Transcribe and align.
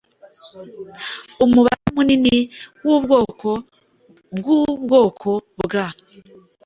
Umubare 1.43 1.87
munini 1.95 2.35
wubwoko 2.85 3.49
bwubwoko 4.37 5.29
bwa 5.63 5.85